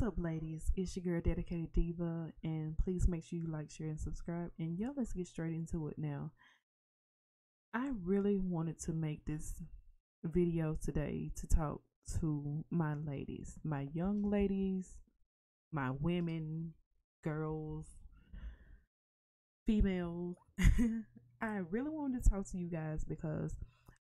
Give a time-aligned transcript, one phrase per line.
[0.00, 0.72] What's up, ladies?
[0.76, 4.50] It's your girl, Dedicated Diva, and please make sure you like, share, and subscribe.
[4.58, 6.30] And yeah, let's get straight into it now.
[7.74, 9.62] I really wanted to make this
[10.24, 11.82] video today to talk
[12.18, 14.96] to my ladies, my young ladies,
[15.70, 16.72] my women,
[17.22, 17.84] girls,
[19.66, 20.38] females.
[21.42, 23.54] I really wanted to talk to you guys because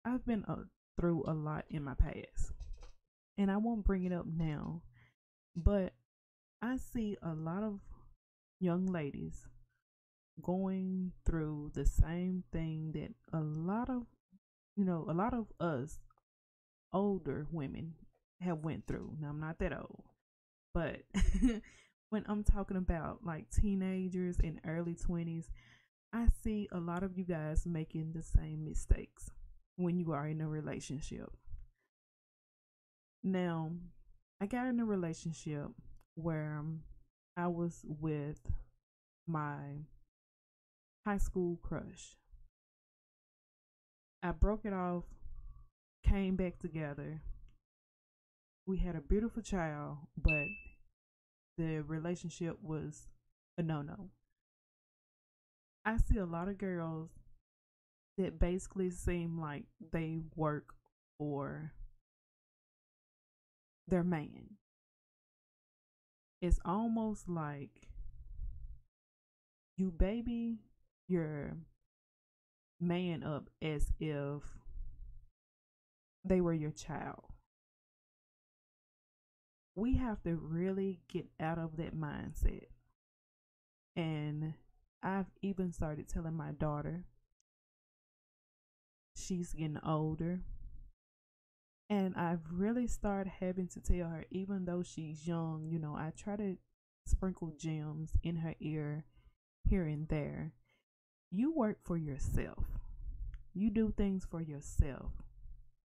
[0.04, 0.56] I've been uh,
[1.00, 2.52] through a lot in my past,
[3.38, 4.82] and I won't bring it up now
[5.56, 5.94] but
[6.62, 7.80] I see a lot of
[8.60, 9.46] young ladies
[10.42, 14.02] going through the same thing that a lot of
[14.76, 15.98] you know, a lot of us
[16.92, 17.94] older women
[18.40, 19.16] have went through.
[19.20, 20.04] Now I'm not that old.
[20.74, 21.02] But
[22.10, 25.46] when I'm talking about like teenagers and early 20s,
[26.12, 29.30] I see a lot of you guys making the same mistakes
[29.76, 31.30] when you are in a relationship.
[33.24, 33.72] Now,
[34.40, 35.68] I got in a relationship
[36.14, 36.62] where
[37.36, 38.40] I was with
[39.26, 39.84] my
[41.06, 42.16] high school crush.
[44.22, 45.04] I broke it off,
[46.04, 47.22] came back together.
[48.66, 50.46] We had a beautiful child, but
[51.56, 53.08] the relationship was
[53.56, 54.10] a no no.
[55.84, 57.10] I see a lot of girls
[58.18, 60.74] that basically seem like they work
[61.18, 61.72] for
[63.88, 64.56] their man.
[66.42, 67.88] It's almost like
[69.76, 70.58] you baby
[71.08, 71.56] your
[72.80, 74.42] man up as if
[76.24, 77.24] they were your child.
[79.74, 82.66] We have to really get out of that mindset.
[83.94, 84.54] And
[85.02, 87.04] I've even started telling my daughter,
[89.14, 90.40] she's getting older,
[91.88, 96.12] and I've really started having to tell her, even though she's young, you know, I
[96.16, 96.56] try to
[97.06, 99.04] sprinkle gems in her ear
[99.68, 100.52] here and there.
[101.30, 102.64] You work for yourself.
[103.54, 105.12] You do things for yourself.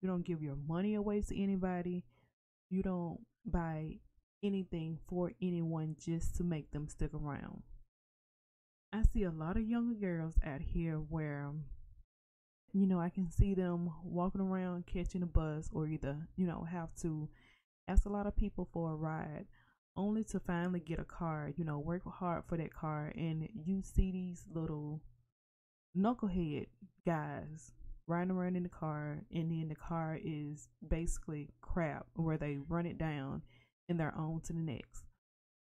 [0.02, 2.04] You don't give your money away to anybody.
[2.70, 3.98] You don't buy
[4.44, 7.62] anything for anyone just to make them stick around.
[8.92, 11.54] I see a lot of younger girls out here where
[12.74, 16.66] you know, I can see them walking around catching a bus or either, you know,
[16.70, 17.30] have to
[17.88, 19.46] ask a lot of people for a ride
[19.98, 23.82] only to finally get a car, you know, work hard for that car and you
[23.84, 25.02] see these little
[25.98, 26.68] knucklehead
[27.06, 27.74] guys
[28.08, 32.86] riding around in the car and then the car is basically crap where they run
[32.86, 33.42] it down
[33.90, 35.04] and they're on to the next.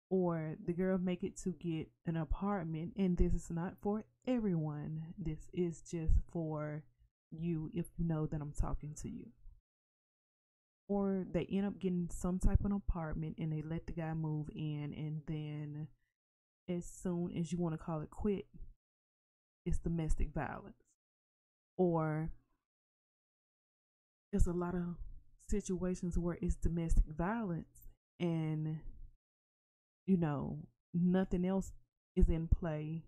[0.09, 5.13] Or the girl make it to get an apartment and this is not for everyone.
[5.17, 6.83] This is just for
[7.33, 9.27] you if you know that I'm talking to you.
[10.87, 14.49] Or they end up getting some type of apartment and they let the guy move
[14.53, 15.87] in, and then
[16.69, 18.45] as soon as you want to call it quit,
[19.65, 20.75] it's domestic violence.
[21.77, 22.29] Or
[24.31, 24.95] there's a lot of
[25.47, 27.89] situations where it's domestic violence
[28.19, 28.79] and
[30.05, 30.57] you know
[30.93, 31.71] nothing else
[32.15, 33.03] is in play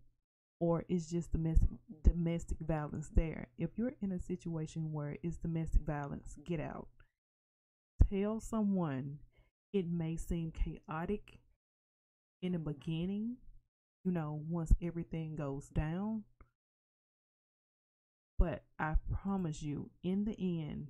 [0.66, 1.70] or it's just domestic
[2.04, 3.48] domestic violence there.
[3.58, 6.88] If you're in a situation where it's domestic violence, get out.
[8.10, 9.20] Tell someone
[9.74, 11.40] it may seem chaotic
[12.42, 13.38] in the beginning,
[14.04, 16.24] you know, once everything goes down.
[18.40, 20.90] But I promise you, in the end,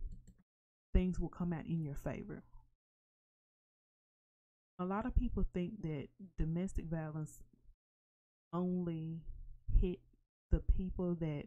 [0.94, 2.44] things will come out in your favor.
[4.80, 7.41] A lot of people think that domestic violence
[8.53, 9.22] only
[10.52, 11.44] the people that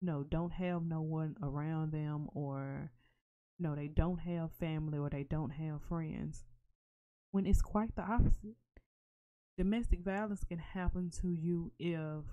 [0.00, 2.90] you know don't have no one around them or
[3.58, 6.44] you know they don't have family or they don't have friends
[7.30, 8.56] when it's quite the opposite.
[9.58, 12.24] Domestic violence can happen to you if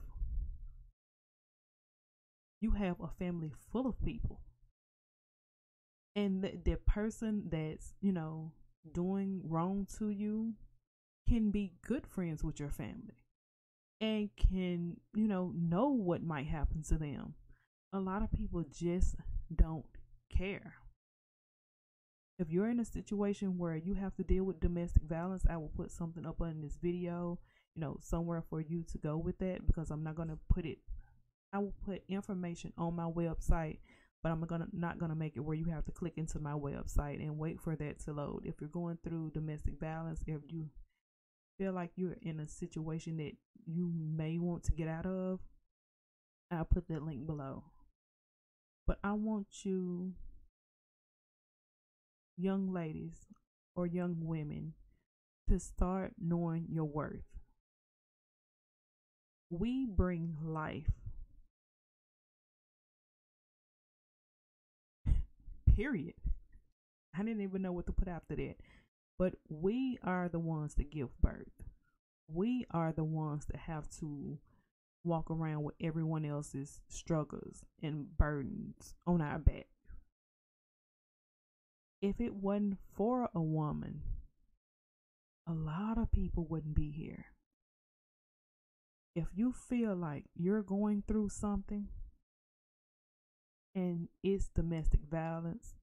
[2.61, 4.41] you have a family full of people.
[6.15, 8.51] And the, the person that's you know
[8.93, 10.53] doing wrong to you
[11.27, 13.18] can be good friends with your family
[14.01, 17.33] and can, you know, know what might happen to them.
[17.93, 19.15] A lot of people just
[19.53, 19.85] don't
[20.35, 20.75] care.
[22.37, 25.71] If you're in a situation where you have to deal with domestic violence, I will
[25.75, 27.37] put something up on this video,
[27.75, 30.65] you know, somewhere for you to go with that because I'm not going to put
[30.65, 30.77] it
[31.51, 33.79] I will put information on my website,
[34.21, 37.21] but I'm gonna not gonna make it where you have to click into my website
[37.21, 38.43] and wait for that to load.
[38.45, 40.69] If you're going through domestic violence, if you
[41.59, 43.33] feel like you're in a situation that
[43.65, 45.39] you may want to get out of,
[46.49, 47.65] I'll put that link below.
[48.87, 50.13] But I want you,
[52.37, 53.27] young ladies
[53.75, 54.73] or young women,
[55.49, 57.25] to start knowing your worth.
[59.49, 60.91] We bring life.
[65.75, 66.13] Period.
[67.13, 68.55] I didn't even know what to put after that.
[69.19, 71.51] But we are the ones that give birth.
[72.29, 74.39] We are the ones that have to
[75.03, 79.67] walk around with everyone else's struggles and burdens on our back.
[82.01, 84.03] If it wasn't for a woman,
[85.45, 87.25] a lot of people wouldn't be here.
[89.15, 91.89] If you feel like you're going through something
[93.75, 95.73] and it's domestic violence,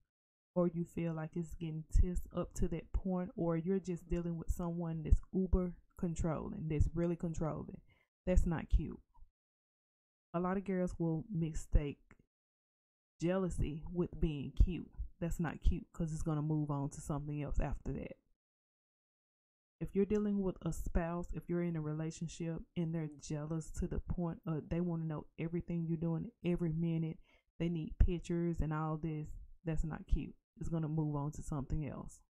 [0.56, 4.36] or you feel like it's getting tissed up to that point, or you're just dealing
[4.36, 7.80] with someone that's uber controlling, that's really controlling,
[8.26, 8.98] that's not cute.
[10.34, 11.98] A lot of girls will mistake
[13.22, 14.90] jealousy with being cute.
[15.20, 18.16] That's not cute because it's going to move on to something else after that
[19.80, 23.86] if you're dealing with a spouse, if you're in a relationship and they're jealous to
[23.86, 27.18] the point of they want to know everything you're doing every minute,
[27.58, 29.28] they need pictures and all this,
[29.66, 30.34] that's not cute.
[30.58, 32.20] It's going to move on to something else.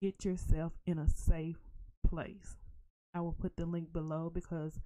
[0.00, 1.58] Get yourself in a safe
[2.06, 2.56] place.
[3.14, 4.78] I will put the link below because,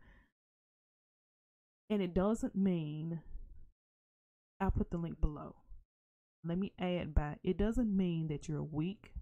[1.90, 3.20] and it doesn't mean,
[4.60, 5.56] I'll put the link below.
[6.44, 9.12] Let me add by, it doesn't mean that you're weak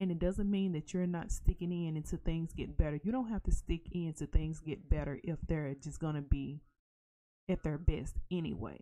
[0.00, 2.98] and it doesn't mean that you're not sticking in until things get better.
[3.02, 6.22] You don't have to stick in until things get better if they're just going to
[6.22, 6.60] be
[7.48, 8.80] at their best anyway.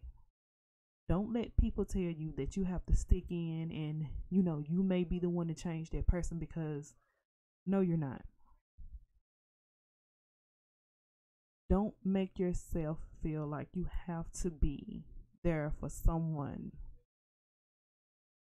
[1.09, 4.83] Don't let people tell you that you have to stick in and, you know, you
[4.83, 6.95] may be the one to change that person because
[7.67, 8.23] no, you're not.
[11.69, 15.05] Don't make yourself feel like you have to be
[15.43, 16.73] there for someone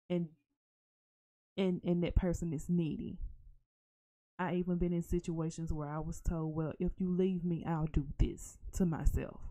[0.09, 0.27] and
[1.57, 3.19] and and that person is needy.
[4.37, 7.85] I even been in situations where I was told, "Well, if you leave me, I'll
[7.85, 9.50] do this to myself."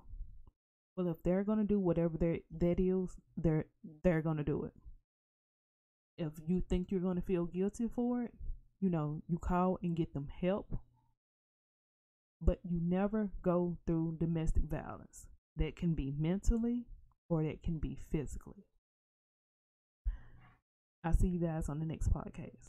[1.00, 3.64] Well, if they're gonna do whatever they that is, they're
[4.05, 4.75] they're gonna do it.
[6.19, 8.35] If you think you're gonna feel guilty for it,
[8.82, 10.79] you know, you call and get them help.
[12.38, 15.25] But you never go through domestic violence.
[15.56, 16.85] That can be mentally
[17.31, 18.67] or that can be physically.
[21.02, 22.69] I'll see you guys on the next podcast.